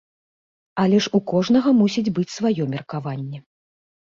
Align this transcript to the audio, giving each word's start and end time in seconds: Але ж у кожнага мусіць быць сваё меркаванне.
Але 0.83 0.97
ж 1.07 1.11
у 1.19 1.21
кожнага 1.31 1.69
мусіць 1.81 2.13
быць 2.17 2.27
сваё 2.37 2.63
меркаванне. 2.73 3.47